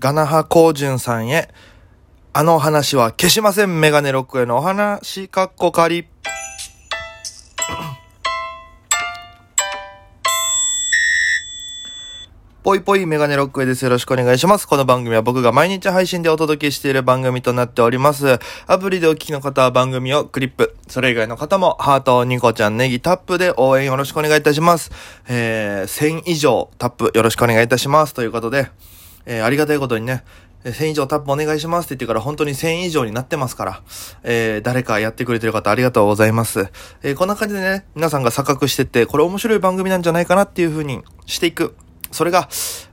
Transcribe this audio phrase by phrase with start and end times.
[0.00, 1.50] ガナハコウジュンさんへ、
[2.32, 3.80] あの話は消しません。
[3.80, 6.06] メガネロックへのお話、かっこ仮。
[12.62, 13.84] ぽいぽいメガネロックへです。
[13.84, 14.66] よろしくお願いします。
[14.66, 18.38] この番組は僕が毎日配信でお届けしている番組となっております。
[18.66, 24.90] アプリでお聞きの方は番組をクリップ、それ以外の方もハート、ニコちゃん、ネギ、タップで応援よろしくお願いいたします。
[25.28, 28.14] えー、1000以上タップよろしくお願いいたします。
[28.14, 28.70] ということで、
[29.26, 30.24] えー、ありがたいことにね、
[30.64, 33.82] 1000以上タップお願いしますって言ってから本当に1000以上になってますから、
[34.22, 36.68] えー、誰かやってくれてる方ありがとうございます。
[37.02, 41.74] えー、こんな感じでね、皆さんが錯覚してって、これ面白い番組なんじゃないかなっていう風にしていく。
[42.12, 42.48] それが、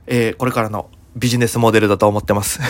[0.06, 2.60] えー、これからのビジネスモデルだと思ってます。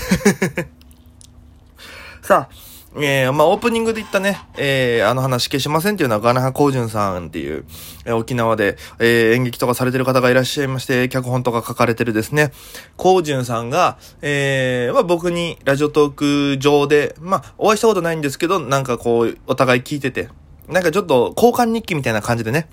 [2.22, 7.66] さあ、えー、まあ、オープニングで言ったね、えー、あの話消しませんっていうのはガナハコウジュンさんっていう、
[8.06, 12.50] えー、沖縄で、えー、演劇とかされてる方がいらっしゃいまして、脚本とか書かれてるですね、
[12.96, 16.12] コウジュンさんが、えー、まあ、僕にラジオトー
[16.54, 20.28] ク上で、まあ、お会いしたことないんですけど、なんかこう、お互い聞いてて、
[20.66, 22.68] なんかちょっと交換日記みたいな感じでね、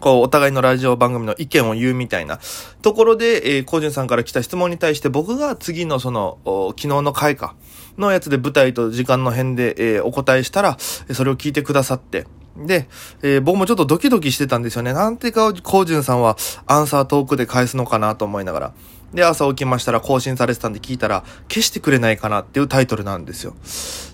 [0.00, 2.38] こう、お互いのラジオ番組の意見を言うみたいな
[2.82, 6.38] ところで、えー、コージュンさんから来た質問に対して僕が次のその、
[6.76, 7.56] 昨日の回か、
[7.98, 12.88] のやつで舞台と時間の辺で、えー、お答えしたら、それを聞いてくださって、で、
[13.22, 14.92] えー、僕もちょっとドキドキしてたんですよね。
[14.92, 18.72] なんていうか、コージュンさんはアンサートークで返すのかなと思いながら。
[19.14, 23.54] で、朝起きましたら更新されてたんで聞いたら、消してくれないかなっていうタイトルなんですよ。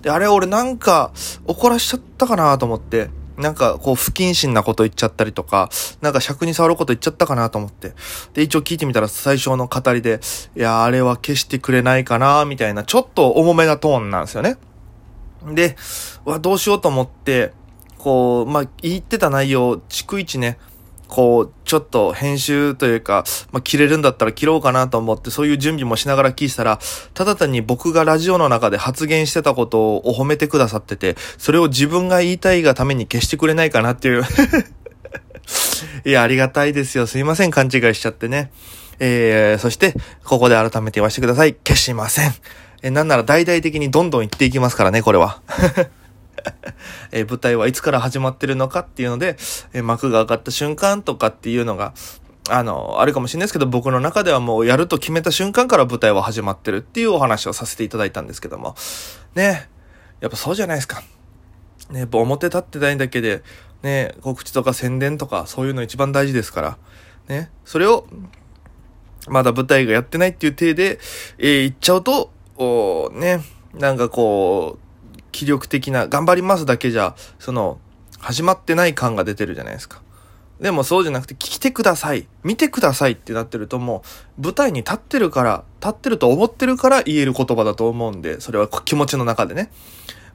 [0.01, 1.11] で、あれ俺なんか
[1.45, 3.09] 怒らしちゃったかなと思って。
[3.37, 5.69] なんかこう不謹慎なこと言っちゃったりとか、
[6.01, 7.93] なんか尺に触ること言っちゃったかなと思って。
[8.33, 10.19] で、一応聞いてみたら最初の語りで、
[10.55, 14.57] いや、あれは消してくれないかな、みたいな、ちょっと重めなトーンなんですよね。
[15.45, 15.75] で、
[16.23, 17.53] わ、どうしようと思って、
[17.97, 20.57] こう、まあ、言ってた内容、逐一ね、
[21.15, 26.77] こう、ちょっと編集というか、まあ、切れるんだったら切ろうかなと思って、そういう準備もしながら聞いたら、
[27.13, 34.23] ただ単に僕がラジオの中で発言してたことを褒めてくださってて、それを自分が言いたいがために消してくれないかなっていう
[36.03, 37.07] いや、ありがたいですよ。
[37.07, 38.51] すいません、勘違いしちゃってね。
[38.99, 39.93] えー、そして、
[40.25, 41.53] ここで改めて言わせてください。
[41.53, 42.35] 消しません。
[42.83, 45.39] え、なんなら大々的にどんどん言っていきますからね、これは。
[47.11, 49.37] えー、舞台はいつから始まってるのかっていうので、
[49.73, 51.93] えー、幕が上がった瞬間とかっていうのが、
[52.49, 58.75] あの、あるかもしれないですけど、僕の中ではもうやると決めた瞬間から舞台は始まってるっていうお話をさせていただいたんですけども、
[59.33, 59.67] ね、
[60.21, 61.01] やっぱそうじゃないですか。
[61.89, 63.41] ね、やっぱ表立ってないだけで、
[63.81, 66.77] ね、告知とか宣伝とかそういうの一番大事ですから、
[67.27, 68.07] ね、それを、
[69.27, 70.99] まだ舞台がやってないっていう体で、
[71.39, 73.41] えー、言っちゃうと、おね、
[73.73, 74.84] なんかこう、
[75.35, 77.77] 気力的な、頑張りますだけじゃ、その、
[78.19, 80.01] 始まってない感が出てるじゃないですか。
[80.61, 82.29] でもそうじゃなくて、聞いてください。
[82.43, 84.03] 見てくださいってなってるとも
[84.39, 89.69] う、舞台に立ってるから、立ってると思ってるから言える言葉だと思うんで、それは気持ちの中でね。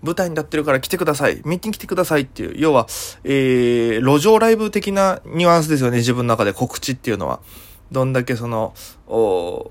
[0.02, 1.40] 舞台に立ってるから来てください。
[1.46, 2.86] 見に来てくださいっていう、要は、
[3.24, 7.40] えー、路上ライブ的なニュアンスですよね、自分の中で告知っていうのは。
[7.90, 8.74] どんだけその、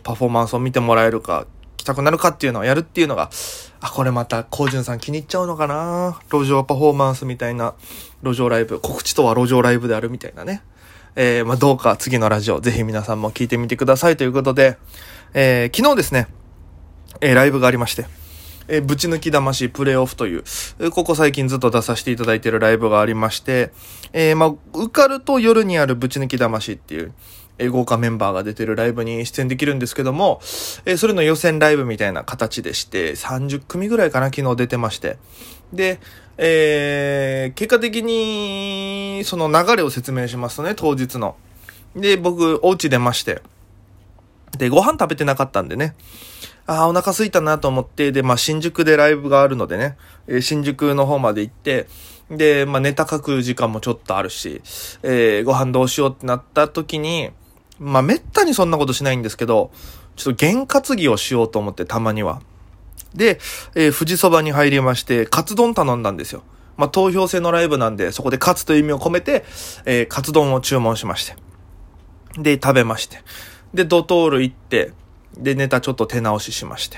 [0.03, 1.46] パフォーマンスを見てもらえるか、
[1.79, 3.29] 来たくなるかっていうのをやるっていうのが、
[3.79, 6.19] あ、これまた、コウジュンさん気に入っちゃうのかな。
[6.29, 7.73] 路上パフォーマンスみたいな、
[8.22, 10.62] 路上ライブ、告知とは路上ライブであるみたいなね。
[11.16, 14.17] えー、まあ、どうか次のラジオ、ぜひ皆さんも聞いてみてください。
[14.17, 14.78] ということで、
[15.34, 16.28] えー、昨日ですね、
[17.22, 18.07] えー、ライブがありまして、
[18.67, 20.44] えー、ぶち抜き魂プレイオフという、
[20.91, 23.72] ここ最近ずっと出させていただいているライブがありまして、
[24.11, 27.13] えー、まあ、受かると夜にあるぶち抜き魂っていう、
[27.59, 30.42] え豪華メンバーが出てるライブに出演できるんですけども、
[30.86, 35.18] えそれの予選ライブみたいな形でして、30組ぐらいかな、昨日出てまして。
[35.74, 36.00] で、
[36.38, 41.36] えー、結果的に、その流れを説明しますとね、当日の。
[41.96, 43.42] で、僕、お家出まして。
[44.58, 45.96] で、ご飯食べてなかったんでね。
[46.66, 49.97] ああ、お腹空いたなと思って、で、まあ、新宿でライブがあるのでね、
[50.28, 51.88] え新宿の方まで行って、
[52.30, 54.62] で、まあ、ネタ書く時間もちょっとあるし、
[55.02, 57.31] えー、ご飯どうしようってなった時に、
[57.79, 59.72] まあ、めったにそんなことしないんですけど、
[60.16, 62.41] ちょっと験担ぎをしようと思って、たまには。
[63.16, 63.40] で、
[63.76, 66.43] えー、富士そばに入りまして、カツ丼頼んだんですよ。
[66.78, 69.46] まあ、投票制のライブなんで、そこでカツという意味を込めて、
[69.85, 71.35] えー、カツ丼を注文しまして。
[72.37, 73.22] で、食べまして。
[73.73, 74.93] で、ドトール行って、
[75.37, 76.97] で、ネタちょっと手直ししまして。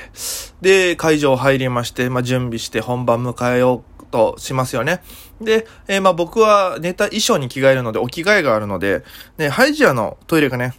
[0.62, 5.02] で、会場入りまして、まあ、準備して本番迎えようとしますよね。
[5.42, 9.04] で、えー、まあ僕はネタ衣装に着替えるので、お着替えがあるので、
[9.38, 10.74] ね、ハイジアのトイレがね、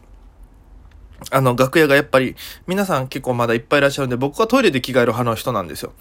[1.30, 2.36] あの、楽屋がやっぱり、
[2.66, 5.92] 皆さん結構まだいっぱいいらっしゃるんで、僕はトイレで着替える派の人なんですよ。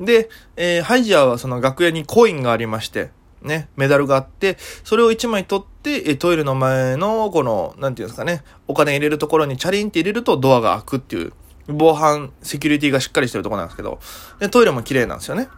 [0.00, 3.10] で、えー、ハイジアはその楽屋にコインがありまして、
[3.42, 11.32] ね、メダルがあって、それを1枚取って、え、トイレの前の、この、なんていうんですかね、お金入れるところにチャリンって入れるとドアが開くっていう、
[11.66, 14.00] 防犯、セキュリティがしっかりしてるとこなんですけど、
[14.38, 15.48] で、トイレも綺麗なんですよね。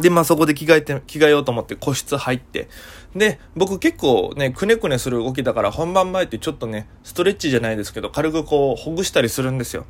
[0.00, 2.68] で、まあそこで着替えて、着替えようと思って個室入って。
[3.14, 9.84] で、僕結構ね、くねくねする動きだから本番前ってちょっとね、ストレッチじゃないですけど、軽くこう、ほぐしたりするんですよ。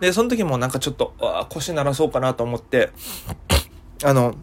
[0.00, 2.90] で、その時もなんかちょっと、あ腰鳴らそうかなと思って、
[4.04, 4.34] あの、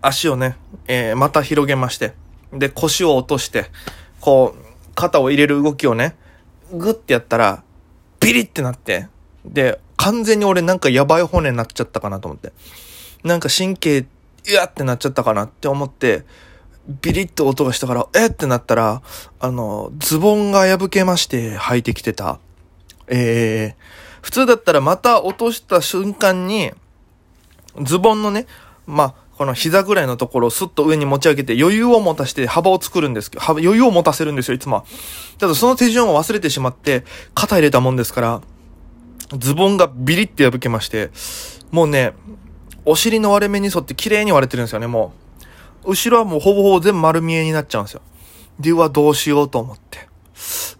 [0.00, 0.56] 足をね、
[0.86, 2.14] えー、また広げまして、
[2.52, 3.66] で、腰を落として、
[4.20, 6.16] こう、肩を入れる動きをね、
[6.72, 7.62] グッてやったら、
[8.20, 9.06] ビリってなって、
[9.44, 12.52] で、完全に俺なんかやばい骨になっちゃったかなと思って。
[13.24, 14.06] なんか神経、う
[14.56, 16.24] わってなっちゃったかなって思って、
[17.02, 19.02] ビリッと音がしたから、えってなったら、
[19.40, 22.38] あの、ズボンが破けまして履いてきてた。
[23.08, 26.72] えー、普通だったらまた落とした瞬間に、
[27.82, 28.46] ズボンのね、
[28.86, 34.84] まあ、この膝ぐらいのところをスッと上に持ち上げて余裕を持たして幅を作るんですけど、余裕を持たせるんですよ、いつも。
[35.38, 37.04] ただその手順を忘れてしまって、
[37.34, 38.40] 肩入れたもんですから、
[39.36, 41.10] ズボンがビリって破けまして、
[41.70, 42.14] もうね、
[42.90, 45.12] お尻の割れ目に沿って綺麗に割れてるんですよね、も
[45.84, 45.90] う。
[45.90, 48.00] 後ろはもうほぼほぼ全部丸見えになっちゃうんですよ。
[48.58, 50.08] で、はどうしようと思って。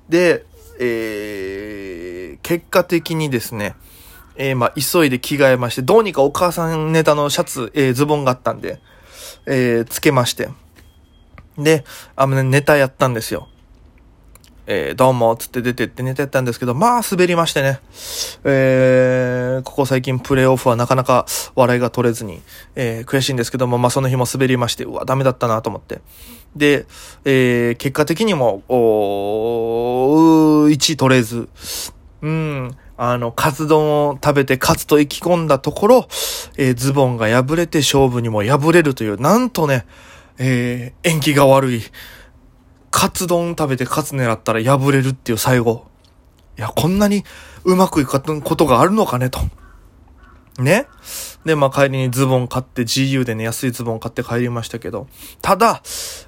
[0.08, 0.46] で、
[0.80, 3.76] えー、結果的にですね、
[4.36, 8.80] えー、まあ、急いで着替えまして、どうにかお母さんネタのシャツ、えー、ズボンがあったんで、
[9.44, 10.48] えー、つけまして。
[11.58, 11.84] で、
[12.16, 13.48] あのね、ネタやったんですよ。
[14.70, 17.80] えー、どうも、つって出てってネタやったんですけど、まあ、滑りましてね。
[18.44, 21.24] えー、ここ最近プレイオフはなかなか
[21.54, 22.42] 笑いが取れずに、
[22.74, 26.02] えー、悔しいんですけども、まあ、その日も滑りまして、うわ、ダメだったなと思って。
[26.54, 26.84] で、
[27.24, 31.48] えー、結果的にも、おー、1位取れず、
[32.20, 36.08] うん、あの、カツ丼を食べてカツと意気込んだところ、
[36.58, 39.86] えー、ズボンが破れて勝負にも敗れるという、なんとね、
[40.36, 41.82] えー、縁起が悪い、
[42.90, 45.86] カツ丼食べてカツ狙ったら破れるっていう最後。
[46.58, 47.24] いや、こんなに
[47.64, 49.40] うまくいくことがあるのかねと。
[50.58, 50.86] ね？
[51.44, 55.06] で、まあ帰りにズボン買って GU でね、安いズボン買って帰りましたけど、
[55.40, 55.82] ただ、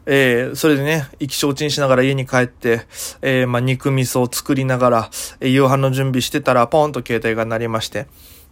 [0.06, 2.86] えー、それでね、意気消沈しながら家に帰って、
[3.22, 5.10] えー、まあ肉味噌を作りながら、
[5.40, 8.06] えー、夕飯の準備してたら、ポンと携帯が鳴りまして、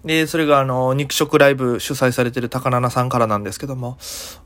[0.05, 3.99] で、それがあの、肉食ライブ主催されてる高菜さんからなんですけども、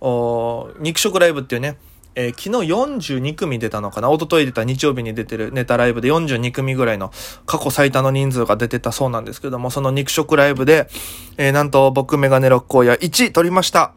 [0.03, 1.79] お肉食ライブっていうね、
[2.15, 2.71] えー、昨日
[3.19, 4.11] 42組出たのかな？
[4.11, 7.11] 一昨日出た日曜日に出てるネタライブで42組ぐらいの
[7.47, 10.89] 過去最多の人数が出てたそうなんですけども、その肉食ライブで、
[11.39, 13.93] えー、なんと僕メガネ六甲や1位取りました。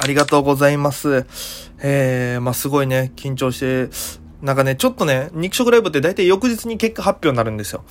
[0.00, 1.26] ありがとうございます。
[1.80, 3.88] えー、まあ、すごいね、緊張して、
[4.42, 7.84] なんかね、ちょっとね、肉食ライブって大体翌日に結果発表になるんですよ。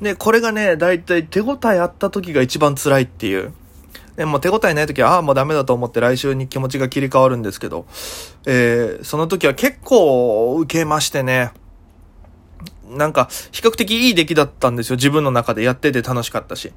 [0.00, 3.52] で、これがね、大体手応えあった時が一番辛いっていう。
[4.18, 7.86] でもう手応えない時は、ああ、もうダメだと思って来週に気持ちが切り替わるんですけど、
[8.46, 11.52] えー、その時は結構受けましてね、
[12.88, 14.96] なんか、比較的いい出来だったんですよ。
[14.96, 16.72] 自分の中でやってて楽しかったし。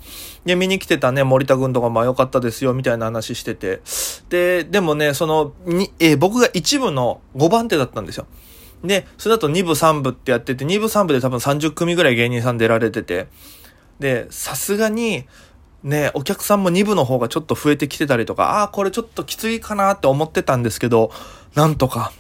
[0.46, 3.82] で、見に来てたね、森田君とかまあ良かったですよ、みたいな話してて。
[4.30, 8.28] で、でもね、その、に、えー、僕が一部の5番手だったんですよ。
[8.84, 13.28] で、それだと2部3部ってやってて、2部3部で多分30組ぐらい芸人さん出られてて。
[14.00, 15.26] で、さすがに、
[15.84, 21.12] ね、お客さんも2部の方がちょっと増えてきてたりとか、ああ、これちょっときついかなって思ってたんですけど、
[21.56, 22.12] なんとか、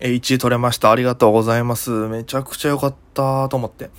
[0.00, 0.92] え、1位取れました。
[0.92, 1.90] ありがとうございます。
[1.90, 3.90] めちゃくちゃ良かったと思って。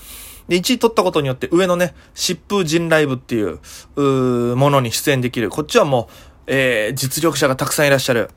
[0.48, 3.60] で、1位取ったことによって上のね、疾風陣ライブっていう、
[3.98, 5.50] うものに出演できる。
[5.50, 6.14] こっちはもう、
[6.48, 8.30] えー、実力者がたくさんいらっしゃる。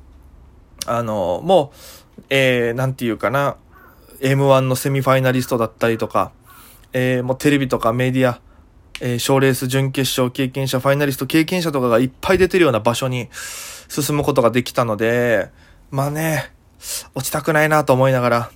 [0.87, 1.73] あの、も
[2.19, 3.57] う、えー、なんていうかな、
[4.21, 6.33] M1 のセミファイナリストだったりとか、
[6.93, 8.41] えー、もうテレビとかメディア、
[9.05, 13.29] えー、賞レース準決勝経験者、ファイナリスト経験者とかがいっぱい出てるような場所に
[13.89, 15.51] 進むことができたので、
[15.91, 16.53] まあね、
[17.13, 18.53] 落ちたくないなと思いながら、だか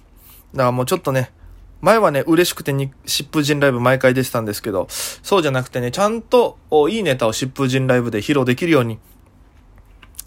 [0.55, 1.33] らもうちょっとね、
[1.81, 6.59] 前はね、嬉しくてに、疾風陣ライブ毎回出てたんですけど、そうじゃなくてね、ちゃんと
[6.91, 9.01] いいネタを疾風陣ライブで披露できるように、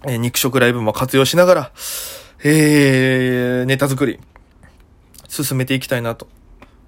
[0.04, 1.72] えー、肉食ライブも活用しながら、
[2.44, 4.20] えー、ネタ作り、
[5.30, 6.28] 進めていきたいなと。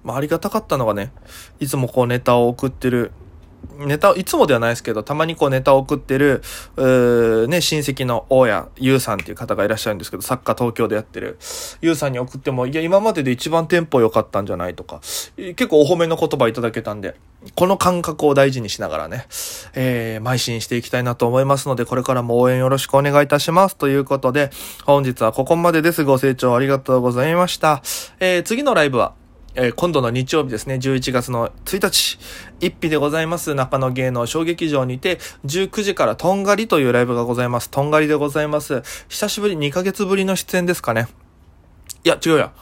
[0.04, 1.12] まあ、ありがたかったのがね、
[1.60, 3.12] いつもこうネタを送ってる
[3.78, 6.42] ネタ、いつもではないですけど、たまにこうネタを送ってる、
[6.76, 11.38] うね、親戚の大家、ゆうさんっていう方がいらっしゃるんですけど、サッカー東京でやってる、
[11.80, 15.00] ゆうさんに送っても、いや、今までで一番テンポ良かったんじゃないとか、
[15.36, 17.16] 結構お褒めの言葉いただけたんで、
[17.56, 19.26] この感覚を大事にしながらね、
[19.74, 23.76] えー、邁進していきたいなと思いますので、これからも応援よろしくお願いいたします。
[23.76, 24.50] ということで、
[24.84, 26.04] 本日はここまでです。
[26.04, 27.82] ご清聴ありがとうございました。
[28.20, 29.14] えー、次のライブは、
[29.54, 32.18] えー、今度の日曜日ですね、11月の1日、
[32.60, 37.68] 一日でございます、中野芸能小劇場にて、19時からとんがりというライブがございます。
[37.68, 38.82] とんがりでございます。
[39.08, 41.08] 久しぶり、2ヶ月ぶりの出演ですかね。
[42.04, 42.52] いや、違うや。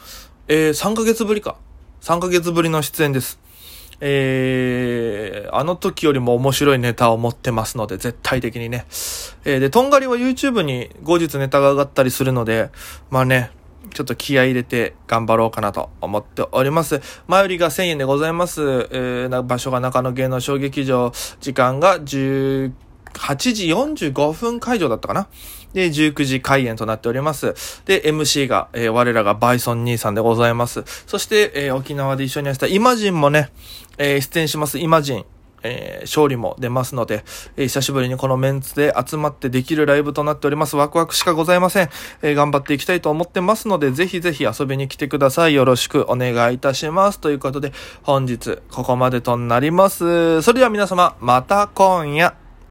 [0.48, 1.56] えー、3ヶ月ぶりか。
[2.02, 3.38] 3ヶ月ぶりの出演です。
[4.00, 8.86] えー、あの時よりも面白いネタを持ってますので、絶対的にね。
[9.44, 12.70] えー、で、とんがりは YouTube に後日ネタが上がったりするので、
[13.10, 13.50] まあね、
[13.90, 17.00] ちょっと気合入れて頑張ろうかなと思っております。
[17.26, 18.88] 前売りが1000円でございます。
[18.90, 22.72] えー、場所が中野芸能小劇場、時間が18
[23.36, 25.28] 時45分会場だったかな。
[25.72, 27.54] で、19時開演となっております。
[27.84, 30.82] で、MC が、えー、我らがバイソン兄さんでございます。
[31.06, 33.50] そして、えー、沖縄で一緒にやったイマジンもね、
[33.98, 34.78] えー、出演します。
[34.78, 35.24] イマジン。
[35.62, 37.24] えー、勝利も出ますので、
[37.56, 40.76] えー、久しぶりにこのメンツで集まってできるライブとなっております。
[40.76, 41.90] ワクワクしかございません。
[42.22, 45.54] えー、頑張っていきたいと思ってますので、ぜひぜひ遊びに来てください。
[45.54, 47.20] よろしくお願いいたします。
[47.20, 50.42] ということで、本日ここまでとなります。
[50.42, 52.49] それでは皆様、また今夜。